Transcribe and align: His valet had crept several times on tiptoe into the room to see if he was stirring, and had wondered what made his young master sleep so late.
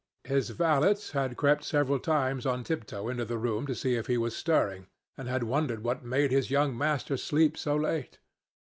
His 0.23 0.49
valet 0.49 0.95
had 1.13 1.37
crept 1.37 1.63
several 1.63 1.99
times 1.99 2.47
on 2.47 2.63
tiptoe 2.63 3.07
into 3.07 3.23
the 3.23 3.37
room 3.37 3.67
to 3.67 3.75
see 3.75 3.93
if 3.93 4.07
he 4.07 4.17
was 4.17 4.35
stirring, 4.35 4.87
and 5.15 5.27
had 5.27 5.43
wondered 5.43 5.83
what 5.83 6.03
made 6.03 6.31
his 6.31 6.49
young 6.49 6.75
master 6.75 7.17
sleep 7.17 7.55
so 7.55 7.75
late. 7.75 8.17